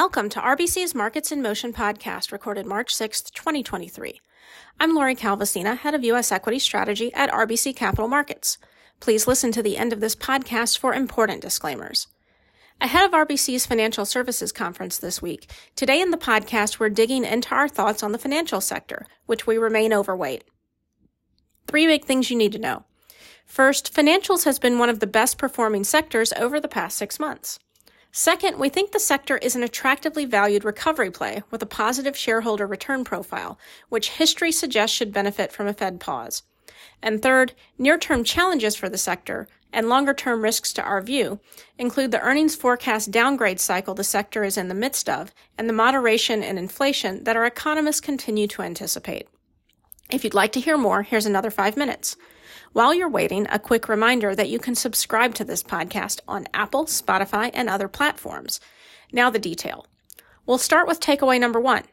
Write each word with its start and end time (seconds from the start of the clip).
Welcome 0.00 0.28
to 0.28 0.40
RBC's 0.40 0.94
Markets 0.94 1.32
in 1.32 1.42
Motion 1.42 1.72
podcast, 1.72 2.30
recorded 2.30 2.66
March 2.66 2.94
6th, 2.94 3.32
2023. 3.32 4.20
I'm 4.78 4.94
Lori 4.94 5.16
Calvasina, 5.16 5.76
head 5.76 5.92
of 5.92 6.04
U.S. 6.04 6.30
equity 6.30 6.60
strategy 6.60 7.12
at 7.14 7.32
RBC 7.32 7.74
Capital 7.74 8.06
Markets. 8.06 8.58
Please 9.00 9.26
listen 9.26 9.50
to 9.50 9.60
the 9.60 9.76
end 9.76 9.92
of 9.92 9.98
this 9.98 10.14
podcast 10.14 10.78
for 10.78 10.94
important 10.94 11.42
disclaimers. 11.42 12.06
Ahead 12.80 13.06
of 13.06 13.10
RBC's 13.10 13.66
Financial 13.66 14.04
Services 14.04 14.52
Conference 14.52 14.98
this 14.98 15.20
week, 15.20 15.50
today 15.74 16.00
in 16.00 16.12
the 16.12 16.16
podcast, 16.16 16.78
we're 16.78 16.90
digging 16.90 17.24
into 17.24 17.52
our 17.52 17.68
thoughts 17.68 18.04
on 18.04 18.12
the 18.12 18.18
financial 18.18 18.60
sector, 18.60 19.04
which 19.26 19.48
we 19.48 19.58
remain 19.58 19.92
overweight. 19.92 20.44
Three 21.66 21.88
big 21.88 22.04
things 22.04 22.30
you 22.30 22.36
need 22.36 22.52
to 22.52 22.60
know. 22.60 22.84
First, 23.44 23.92
financials 23.92 24.44
has 24.44 24.60
been 24.60 24.78
one 24.78 24.90
of 24.90 25.00
the 25.00 25.08
best 25.08 25.38
performing 25.38 25.82
sectors 25.82 26.32
over 26.34 26.60
the 26.60 26.68
past 26.68 26.96
six 26.96 27.18
months. 27.18 27.58
Second, 28.12 28.58
we 28.58 28.68
think 28.68 28.92
the 28.92 28.98
sector 28.98 29.36
is 29.38 29.54
an 29.54 29.62
attractively 29.62 30.24
valued 30.24 30.64
recovery 30.64 31.10
play 31.10 31.42
with 31.50 31.62
a 31.62 31.66
positive 31.66 32.16
shareholder 32.16 32.66
return 32.66 33.04
profile, 33.04 33.58
which 33.88 34.10
history 34.10 34.50
suggests 34.50 34.96
should 34.96 35.12
benefit 35.12 35.52
from 35.52 35.66
a 35.66 35.74
Fed 35.74 36.00
pause. 36.00 36.42
And 37.02 37.22
third, 37.22 37.52
near 37.76 37.98
term 37.98 38.24
challenges 38.24 38.74
for 38.74 38.88
the 38.88 38.98
sector 38.98 39.46
and 39.72 39.88
longer 39.88 40.14
term 40.14 40.42
risks 40.42 40.72
to 40.72 40.82
our 40.82 41.02
view 41.02 41.40
include 41.78 42.10
the 42.10 42.20
earnings 42.20 42.56
forecast 42.56 43.10
downgrade 43.10 43.60
cycle 43.60 43.94
the 43.94 44.04
sector 44.04 44.42
is 44.42 44.56
in 44.56 44.68
the 44.68 44.74
midst 44.74 45.08
of 45.08 45.32
and 45.58 45.68
the 45.68 45.74
moderation 45.74 46.42
in 46.42 46.56
inflation 46.56 47.24
that 47.24 47.36
our 47.36 47.44
economists 47.44 48.00
continue 48.00 48.46
to 48.48 48.62
anticipate. 48.62 49.28
If 50.10 50.24
you'd 50.24 50.34
like 50.34 50.52
to 50.52 50.60
hear 50.60 50.78
more, 50.78 51.02
here's 51.02 51.26
another 51.26 51.50
five 51.50 51.76
minutes. 51.76 52.16
While 52.72 52.92
you're 52.92 53.08
waiting, 53.08 53.46
a 53.50 53.58
quick 53.58 53.88
reminder 53.88 54.34
that 54.34 54.50
you 54.50 54.58
can 54.58 54.74
subscribe 54.74 55.34
to 55.36 55.44
this 55.44 55.62
podcast 55.62 56.20
on 56.28 56.46
Apple, 56.52 56.84
Spotify, 56.84 57.50
and 57.54 57.68
other 57.68 57.88
platforms. 57.88 58.60
Now 59.10 59.30
the 59.30 59.38
detail. 59.38 59.86
We'll 60.44 60.58
start 60.58 60.86
with 60.86 61.00
takeaway 61.00 61.40
number 61.40 61.60
one. 61.60 61.84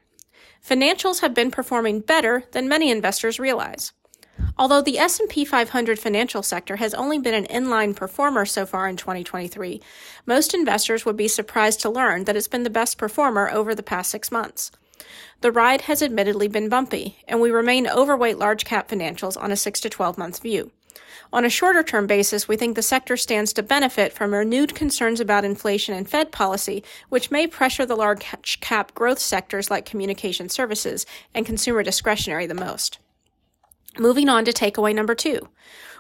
Financials 0.68 1.22
have 1.22 1.34
been 1.34 1.50
performing 1.50 2.02
better 2.02 2.44
than 2.52 2.68
many 2.68 2.92
investors 2.92 3.40
realize. 3.40 3.94
Although 4.58 4.82
the 4.82 4.98
S&P 4.98 5.46
500 5.46 5.98
financial 5.98 6.44
sector 6.44 6.76
has 6.76 6.94
only 6.94 7.20
been 7.20 7.34
an 7.34 7.46
inline 7.46 7.96
performer 7.96 8.46
so 8.46 8.66
far 8.66 8.88
in 8.88 8.98
2023, 8.98 9.82
most 10.26 10.54
investors 10.54 11.06
would 11.06 11.16
be 11.16 11.30
surprised 11.30 11.80
to 11.82 11.90
learn 11.90 12.26
that 12.26 12.36
it's 12.36 12.50
been 12.50 12.64
the 12.64 12.70
best 12.70 12.98
performer 12.98 13.50
over 13.50 13.74
the 13.74 13.84
past 13.84 14.12
6 14.12 14.32
months. 14.32 14.72
The 15.42 15.52
ride 15.52 15.82
has 15.82 16.02
admittedly 16.02 16.48
been 16.48 16.70
bumpy, 16.70 17.18
and 17.28 17.42
we 17.42 17.52
remain 17.52 17.88
overweight 17.88 18.38
large 18.38 18.66
cap 18.66 18.90
financials 18.90 19.40
on 19.40 19.52
a 19.52 19.56
6 19.56 19.80
to 19.82 19.90
12 19.90 20.18
month 20.18 20.42
view. 20.42 20.72
On 21.34 21.44
a 21.44 21.50
shorter 21.50 21.84
term 21.84 22.08
basis, 22.08 22.48
we 22.48 22.56
think 22.56 22.76
the 22.76 22.82
sector 22.82 23.18
stands 23.18 23.52
to 23.54 23.64
benefit 23.64 24.14
from 24.14 24.34
renewed 24.34 24.76
concerns 24.76 25.20
about 25.20 25.44
inflation 25.44 25.94
and 25.94 26.10
Fed 26.10 26.32
policy, 26.32 26.84
which 27.10 27.32
may 27.32 27.48
pressure 27.48 27.86
the 27.86 27.96
large 27.96 28.26
cap 28.62 28.94
growth 28.94 29.20
sectors 29.20 29.70
like 29.70 29.86
communication 29.86 30.50
services 30.50 31.06
and 31.34 31.46
consumer 31.46 31.84
discretionary 31.84 32.46
the 32.46 32.54
most. 32.54 33.00
Moving 33.98 34.30
on 34.30 34.46
to 34.46 34.52
takeaway 34.52 34.94
number 34.94 35.16
two. 35.16 35.50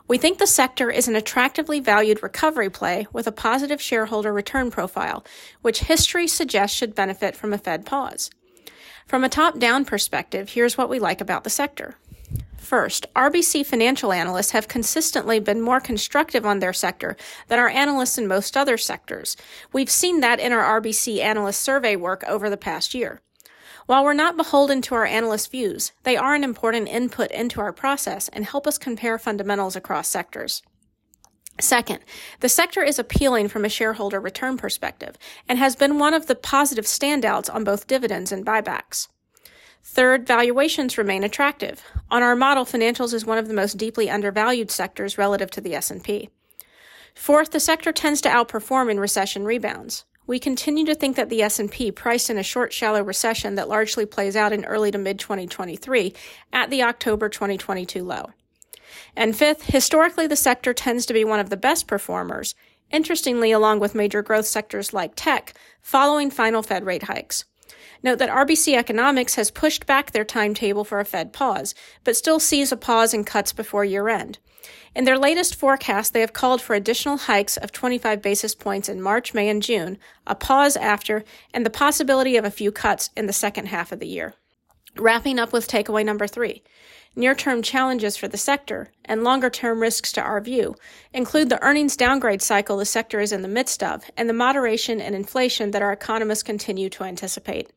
We 0.07 0.17
think 0.17 0.38
the 0.38 0.47
sector 0.47 0.91
is 0.91 1.07
an 1.07 1.16
attractively 1.16 1.79
valued 1.79 2.21
recovery 2.21 2.69
play 2.69 3.07
with 3.11 3.25
a 3.25 3.31
positive 3.31 3.81
shareholder 3.81 4.31
return 4.31 4.69
profile, 4.69 5.25
which 5.61 5.81
history 5.81 6.27
suggests 6.27 6.77
should 6.77 6.93
benefit 6.93 7.35
from 7.35 7.53
a 7.53 7.57
Fed 7.57 7.85
pause. 7.85 8.29
From 9.06 9.23
a 9.23 9.30
top 9.30 9.59
down 9.59 9.86
perspective, 9.86 10.50
here's 10.50 10.78
what 10.78 10.89
we 10.89 10.98
like 10.98 11.22
about 11.22 11.44
the 11.44 11.50
sector. 11.52 11.95
First, 12.58 13.06
RBC 13.16 13.64
financial 13.64 14.12
analysts 14.12 14.50
have 14.52 14.67
consistently 14.67 15.39
been 15.39 15.62
more 15.62 15.80
constructive 15.80 16.44
on 16.44 16.58
their 16.58 16.73
sector 16.73 17.16
than 17.47 17.59
our 17.59 17.70
analysts 17.70 18.17
in 18.17 18.28
most 18.28 18.58
other 18.58 18.78
sectors. 18.78 19.38
We've 19.72 19.92
seen 19.92 20.22
that 20.22 20.39
in 20.39 20.52
our 20.52 20.81
RBC 20.81 21.20
analyst 21.20 21.62
survey 21.62 21.95
work 21.95 22.23
over 22.28 22.50
the 22.50 22.58
past 22.58 22.95
year. 22.95 23.22
While 23.86 24.03
we're 24.03 24.14
not 24.14 24.38
beholden 24.38 24.81
to 24.81 24.96
our 24.96 25.06
analyst 25.06 25.52
views, 25.52 25.91
they 26.02 26.18
are 26.18 26.34
an 26.34 26.44
important 26.44 26.88
input 26.88 27.29
into 27.29 27.62
our 27.62 27.72
process 27.72 28.28
and 28.29 28.44
help 28.44 28.66
us 28.66 28.79
compare 28.79 29.19
fundamentals 29.19 29.75
across 29.75 30.08
sectors. 30.08 30.63
Second, 31.59 31.99
the 32.41 32.49
sector 32.49 32.83
is 32.83 32.99
appealing 32.99 33.47
from 33.47 33.63
a 33.63 33.69
shareholder 33.69 34.19
return 34.19 34.57
perspective 34.57 35.17
and 35.47 35.57
has 35.57 35.75
been 35.75 35.97
one 35.97 36.13
of 36.13 36.27
the 36.27 36.35
positive 36.35 36.85
standouts 36.85 37.53
on 37.53 37.63
both 37.63 37.88
dividends 37.88 38.31
and 38.31 38.45
buybacks. 38.45 39.07
Third, 39.81 40.27
valuations 40.27 40.97
remain 40.97 41.23
attractive. 41.23 41.83
On 42.09 42.23
our 42.23 42.35
model, 42.35 42.66
financials 42.66 43.13
is 43.13 43.25
one 43.25 43.38
of 43.38 43.47
the 43.47 43.53
most 43.53 43.77
deeply 43.77 44.09
undervalued 44.09 44.69
sectors 44.69 45.17
relative 45.17 45.49
to 45.51 45.61
the 45.61 45.75
S&P. 45.75 46.29
Fourth, 47.13 47.51
the 47.51 47.59
sector 47.59 47.93
tends 47.93 48.19
to 48.22 48.29
outperform 48.29 48.91
in 48.91 48.99
recession 48.99 49.45
rebounds. 49.45 50.03
We 50.27 50.39
continue 50.39 50.85
to 50.85 50.95
think 50.95 51.16
that 51.16 51.29
the 51.29 51.43
S&P 51.43 51.91
priced 51.91 52.29
in 52.29 52.37
a 52.37 52.43
short 52.43 52.73
shallow 52.73 53.03
recession 53.03 53.55
that 53.55 53.69
largely 53.69 54.05
plays 54.05 54.35
out 54.35 54.51
in 54.51 54.66
early 54.66 54.89
to 54.91 54.97
mid 54.97 55.19
2023 55.19 56.13
at 56.51 56.69
the 56.72 56.83
October 56.83 57.29
2022 57.29 58.03
low. 58.03 58.31
And 59.16 59.35
fifth, 59.35 59.63
historically, 59.63 60.28
the 60.28 60.35
sector 60.35 60.73
tends 60.73 61.06
to 61.06 61.13
be 61.13 61.23
one 61.23 61.39
of 61.39 61.50
the 61.50 61.57
best 61.57 61.88
performers, 61.88 62.56
interestingly, 62.91 63.51
along 63.51 63.79
with 63.79 63.95
major 63.95 64.22
growth 64.22 64.45
sectors 64.45 64.94
like 64.94 65.13
tech, 65.16 65.53
following 65.81 66.29
final 66.29 66.61
Fed 66.61 66.85
rate 66.85 67.03
hikes. 67.03 67.45
Note 68.03 68.19
that 68.19 68.29
RBC 68.29 68.78
Economics 68.78 69.35
has 69.35 69.50
pushed 69.50 69.85
back 69.85 70.11
their 70.11 70.23
timetable 70.25 70.84
for 70.84 71.00
a 71.00 71.05
Fed 71.05 71.34
pause, 71.34 71.73
but 72.03 72.16
still 72.16 72.39
sees 72.39 72.72
a 72.72 72.78
pause 72.78 73.13
in 73.13 73.23
cuts 73.23 73.51
before 73.51 73.84
year 73.84 74.09
end. 74.09 74.38
In 74.95 75.03
their 75.03 75.17
latest 75.17 75.55
forecast, 75.55 76.13
they 76.13 76.22
have 76.22 76.34
called 76.34 76.61
for 76.61 76.73
additional 76.73 77.17
hikes 77.17 77.57
of 77.57 77.72
25 77.72 78.22
basis 78.22 78.55
points 78.55 78.88
in 78.88 79.01
March, 79.01 79.34
May, 79.34 79.50
and 79.50 79.61
June, 79.61 79.97
a 80.25 80.35
pause 80.35 80.78
after, 80.78 81.23
and 81.53 81.66
the 81.66 81.69
possibility 81.69 82.38
of 82.38 82.45
a 82.45 82.51
few 82.51 82.72
cuts 82.72 83.09
in 83.16 83.28
the 83.28 83.34
second 83.34 83.67
half 83.67 83.91
of 83.91 84.00
the 84.00 84.07
year. 84.07 84.35
Wrapping 84.95 85.38
up 85.38 85.51
with 85.51 85.67
takeaway 85.67 86.05
number 86.05 86.28
three. 86.28 86.63
Near 87.18 87.34
term 87.34 87.62
challenges 87.62 88.18
for 88.18 88.28
the 88.28 88.38
sector 88.38 88.92
and 89.06 89.24
longer 89.24 89.50
term 89.50 89.81
risks 89.81 90.12
to 90.14 90.22
our 90.22 90.42
view 90.42 90.76
include 91.14 91.50
the 91.50 91.62
earnings 91.64 91.96
downgrade 91.96 92.42
cycle 92.42 92.76
the 92.76 92.86
sector 92.86 93.22
is 93.22 93.31
in 93.31 93.42
the 93.42 93.48
midst 93.48 93.81
of 93.81 94.03
and 94.18 94.28
the 94.28 94.34
moderation 94.34 95.00
in 95.00 95.14
inflation 95.14 95.72
that 95.72 95.81
our 95.81 95.94
economists 95.94 96.44
continue 96.44 96.90
to 96.90 97.06
anticipate. 97.06 97.72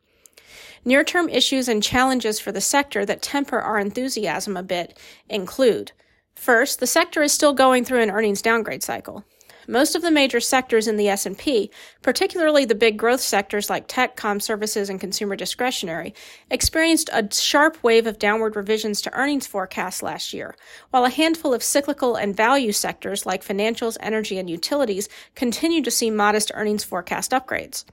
Near 0.84 1.04
term 1.04 1.28
issues 1.28 1.69
and 1.69 1.82
challenges 1.82 2.41
for 2.41 2.50
the 2.50 2.60
sector 2.60 3.06
that 3.06 3.22
temper 3.22 3.60
our 3.60 3.78
enthusiasm 3.78 4.56
a 4.56 4.62
bit 4.62 4.99
include 5.28 5.93
First, 6.34 6.78
the 6.78 6.87
sector 6.87 7.20
is 7.22 7.32
still 7.32 7.53
going 7.53 7.84
through 7.84 8.00
an 8.00 8.12
earnings 8.12 8.41
downgrade 8.41 8.84
cycle. 8.84 9.25
Most 9.70 9.94
of 9.94 10.00
the 10.00 10.10
major 10.10 10.40
sectors 10.40 10.88
in 10.88 10.96
the 10.96 11.10
S&P, 11.10 11.70
particularly 12.00 12.64
the 12.64 12.74
big 12.74 12.96
growth 12.96 13.20
sectors 13.20 13.68
like 13.68 13.86
tech, 13.86 14.16
com 14.16 14.40
services, 14.40 14.88
and 14.88 14.98
consumer 14.98 15.36
discretionary, 15.36 16.14
experienced 16.50 17.10
a 17.12 17.28
sharp 17.30 17.76
wave 17.82 18.06
of 18.06 18.18
downward 18.18 18.56
revisions 18.56 19.02
to 19.02 19.12
earnings 19.12 19.46
forecasts 19.46 20.02
last 20.02 20.32
year, 20.32 20.56
while 20.88 21.04
a 21.04 21.10
handful 21.10 21.52
of 21.52 21.62
cyclical 21.62 22.16
and 22.16 22.34
value 22.34 22.72
sectors 22.72 23.26
like 23.26 23.44
financials, 23.44 23.98
energy, 24.00 24.38
and 24.38 24.48
utilities 24.48 25.06
continue 25.34 25.82
to 25.82 25.90
see 25.90 26.10
modest 26.10 26.50
earnings 26.54 26.82
forecast 26.82 27.32
upgrades. 27.32 27.84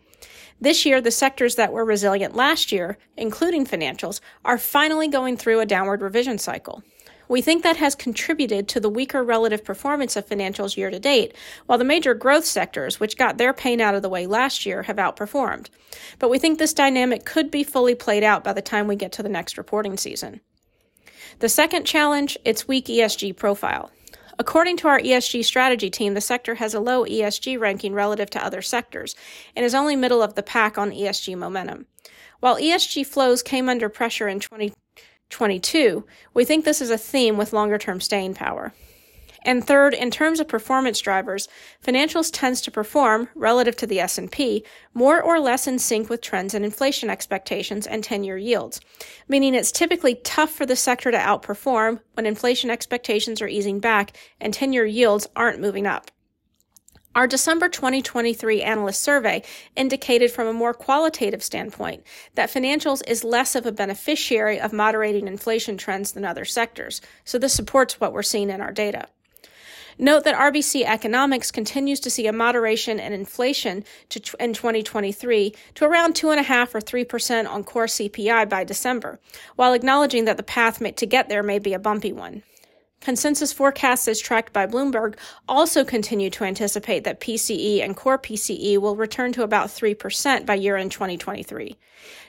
This 0.61 0.85
year, 0.85 1.01
the 1.01 1.11
sectors 1.11 1.55
that 1.55 1.73
were 1.73 1.83
resilient 1.83 2.37
last 2.37 2.71
year, 2.71 2.97
including 3.17 3.65
financials, 3.65 4.21
are 4.45 4.57
finally 4.57 5.09
going 5.09 5.35
through 5.35 5.59
a 5.59 5.65
downward 5.65 6.01
revision 6.01 6.37
cycle. 6.37 6.83
We 7.27 7.41
think 7.41 7.63
that 7.63 7.77
has 7.77 7.95
contributed 7.95 8.67
to 8.69 8.79
the 8.79 8.89
weaker 8.89 9.23
relative 9.23 9.63
performance 9.63 10.15
of 10.15 10.27
financials 10.27 10.77
year 10.77 10.89
to 10.89 10.99
date, 10.99 11.35
while 11.65 11.77
the 11.77 11.83
major 11.83 12.13
growth 12.13 12.45
sectors, 12.45 12.99
which 12.99 13.17
got 13.17 13.37
their 13.37 13.53
pain 13.53 13.81
out 13.81 13.95
of 13.95 14.01
the 14.01 14.09
way 14.09 14.27
last 14.27 14.65
year, 14.65 14.83
have 14.83 14.97
outperformed. 14.97 15.69
But 16.19 16.29
we 16.29 16.39
think 16.39 16.59
this 16.59 16.73
dynamic 16.73 17.25
could 17.25 17.49
be 17.49 17.63
fully 17.63 17.95
played 17.95 18.23
out 18.23 18.43
by 18.43 18.53
the 18.53 18.61
time 18.61 18.87
we 18.87 18.95
get 18.95 19.11
to 19.13 19.23
the 19.23 19.29
next 19.29 19.57
reporting 19.57 19.97
season. 19.97 20.41
The 21.39 21.49
second 21.49 21.85
challenge, 21.85 22.37
its 22.45 22.67
weak 22.67 22.85
ESG 22.85 23.35
profile. 23.35 23.91
According 24.37 24.77
to 24.77 24.87
our 24.87 24.99
ESG 24.99 25.45
strategy 25.45 25.89
team, 25.89 26.13
the 26.13 26.21
sector 26.21 26.55
has 26.55 26.73
a 26.73 26.79
low 26.79 27.05
ESG 27.05 27.59
ranking 27.59 27.93
relative 27.93 28.29
to 28.31 28.45
other 28.45 28.61
sectors 28.61 29.15
and 29.55 29.65
is 29.65 29.73
only 29.73 29.95
middle 29.95 30.21
of 30.21 30.35
the 30.35 30.43
pack 30.43 30.77
on 30.77 30.91
ESG 30.91 31.37
momentum. 31.37 31.85
While 32.41 32.57
ESG 32.57 33.05
flows 33.07 33.41
came 33.41 33.69
under 33.69 33.87
pressure 33.87 34.27
in 34.27 34.39
20, 34.39 34.73
22, 35.29 36.05
we 36.33 36.45
think 36.45 36.65
this 36.65 36.81
is 36.81 36.89
a 36.89 36.97
theme 36.97 37.37
with 37.37 37.53
longer 37.53 37.77
term 37.77 37.99
staying 37.99 38.33
power. 38.33 38.73
And 39.45 39.63
third, 39.63 39.93
in 39.93 40.09
terms 40.09 40.39
of 40.39 40.47
performance 40.47 40.99
drivers, 40.99 41.47
financials 41.85 42.31
tends 42.33 42.61
to 42.61 42.71
perform 42.71 43.29
relative 43.35 43.75
to 43.77 43.87
the 43.87 43.99
S&P 43.99 44.65
more 44.95 45.21
or 45.21 45.39
less 45.39 45.67
in 45.67 45.77
sync 45.77 46.09
with 46.09 46.21
trends 46.21 46.55
and 46.55 46.65
inflation 46.65 47.11
expectations 47.11 47.85
and 47.85 48.03
10-year 48.03 48.37
yields, 48.37 48.81
meaning 49.27 49.53
it's 49.53 49.71
typically 49.71 50.15
tough 50.23 50.49
for 50.49 50.65
the 50.65 50.75
sector 50.75 51.11
to 51.11 51.17
outperform 51.17 51.99
when 52.13 52.25
inflation 52.25 52.71
expectations 52.71 53.39
are 53.39 53.47
easing 53.47 53.79
back 53.79 54.17
and 54.41 54.51
10-year 54.51 54.85
yields 54.85 55.27
aren't 55.35 55.61
moving 55.61 55.85
up. 55.85 56.09
Our 57.15 57.27
December 57.27 57.69
2023 57.69 58.61
analyst 58.61 59.01
survey 59.01 59.41
indicated 59.77 60.31
from 60.31 60.47
a 60.47 60.53
more 60.53 60.73
qualitative 60.73 61.41
standpoint 61.41 62.03
that 62.33 62.49
financials 62.49 63.01
is 63.07 63.23
less 63.23 63.55
of 63.55 63.65
a 63.65 63.71
beneficiary 63.71 64.59
of 64.59 64.73
moderating 64.73 65.25
inflation 65.25 65.77
trends 65.77 66.11
than 66.11 66.25
other 66.25 66.43
sectors, 66.43 66.99
so 67.23 67.39
this 67.39 67.53
supports 67.53 68.01
what 68.01 68.11
we're 68.11 68.21
seeing 68.21 68.49
in 68.49 68.59
our 68.59 68.73
data. 68.73 69.07
Note 69.97 70.25
that 70.25 70.35
RBC 70.35 70.83
Economics 70.83 71.51
continues 71.51 72.01
to 72.01 72.09
see 72.09 72.27
a 72.27 72.33
moderation 72.33 72.99
in 72.99 73.13
inflation 73.13 73.85
to, 74.09 74.19
in 74.41 74.51
2023 74.51 75.55
to 75.75 75.85
around 75.85 76.15
2.5 76.15 76.75
or 76.75 76.81
3% 76.81 77.47
on 77.47 77.63
core 77.63 77.85
CPI 77.85 78.49
by 78.49 78.65
December, 78.65 79.21
while 79.55 79.71
acknowledging 79.71 80.25
that 80.25 80.35
the 80.35 80.43
path 80.43 80.83
to 80.97 81.05
get 81.05 81.29
there 81.29 81.43
may 81.43 81.59
be 81.59 81.73
a 81.73 81.79
bumpy 81.79 82.11
one. 82.11 82.43
Consensus 83.01 83.53
forecasts 83.53 84.07
as 84.07 84.19
tracked 84.19 84.51
by 84.51 84.65
Bloomberg 84.65 85.15
also 85.47 85.83
continue 85.83 86.29
to 86.31 86.43
anticipate 86.43 87.03
that 87.03 87.19
PCE 87.19 87.83
and 87.83 87.95
core 87.95 88.17
PCE 88.17 88.79
will 88.79 88.95
return 88.95 89.31
to 89.33 89.43
about 89.43 89.67
3% 89.67 90.45
by 90.45 90.55
year 90.55 90.75
end 90.75 90.91
2023. 90.91 91.77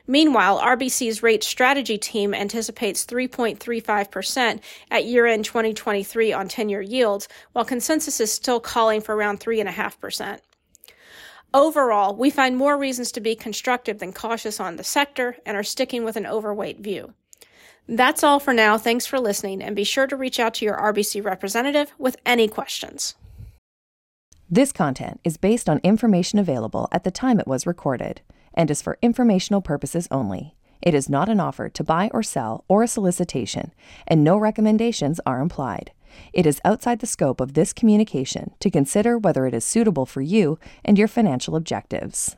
Meanwhile, 0.06 0.60
RBC's 0.60 1.22
rate 1.22 1.42
strategy 1.42 1.98
team 1.98 2.34
anticipates 2.34 3.06
3.35% 3.06 4.60
at 4.90 5.04
year 5.04 5.26
end 5.26 5.44
2023 5.44 6.32
on 6.32 6.48
10 6.48 6.68
year 6.68 6.82
yields, 6.82 7.26
while 7.52 7.64
consensus 7.64 8.20
is 8.20 8.32
still 8.32 8.60
calling 8.60 9.00
for 9.00 9.16
around 9.16 9.40
3.5%. 9.40 10.40
Overall, 11.54 12.14
we 12.14 12.28
find 12.28 12.56
more 12.56 12.76
reasons 12.76 13.10
to 13.12 13.20
be 13.20 13.34
constructive 13.34 13.98
than 13.98 14.12
cautious 14.12 14.60
on 14.60 14.76
the 14.76 14.84
sector 14.84 15.38
and 15.46 15.56
are 15.56 15.62
sticking 15.62 16.04
with 16.04 16.16
an 16.16 16.26
overweight 16.26 16.80
view. 16.80 17.14
That's 17.88 18.24
all 18.24 18.40
for 18.40 18.52
now. 18.52 18.78
Thanks 18.78 19.06
for 19.06 19.20
listening, 19.20 19.62
and 19.62 19.76
be 19.76 19.84
sure 19.84 20.06
to 20.06 20.16
reach 20.16 20.40
out 20.40 20.54
to 20.54 20.64
your 20.64 20.76
RBC 20.76 21.24
representative 21.24 21.92
with 21.98 22.16
any 22.26 22.48
questions. 22.48 23.14
This 24.50 24.72
content 24.72 25.20
is 25.24 25.36
based 25.36 25.68
on 25.68 25.80
information 25.82 26.38
available 26.38 26.88
at 26.92 27.04
the 27.04 27.10
time 27.10 27.40
it 27.40 27.48
was 27.48 27.66
recorded 27.66 28.20
and 28.54 28.70
is 28.70 28.80
for 28.80 28.98
informational 29.02 29.60
purposes 29.60 30.08
only. 30.10 30.54
It 30.80 30.94
is 30.94 31.08
not 31.08 31.28
an 31.28 31.40
offer 31.40 31.68
to 31.68 31.84
buy 31.84 32.10
or 32.12 32.22
sell 32.22 32.64
or 32.68 32.82
a 32.82 32.88
solicitation, 32.88 33.72
and 34.06 34.22
no 34.22 34.36
recommendations 34.36 35.20
are 35.26 35.40
implied. 35.40 35.90
It 36.32 36.46
is 36.46 36.60
outside 36.64 37.00
the 37.00 37.06
scope 37.06 37.40
of 37.40 37.54
this 37.54 37.72
communication 37.72 38.54
to 38.60 38.70
consider 38.70 39.18
whether 39.18 39.46
it 39.46 39.54
is 39.54 39.64
suitable 39.64 40.06
for 40.06 40.22
you 40.22 40.58
and 40.84 40.98
your 40.98 41.08
financial 41.08 41.56
objectives. 41.56 42.36